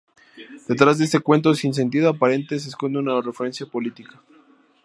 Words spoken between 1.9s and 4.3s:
aparente se esconde una referencia política.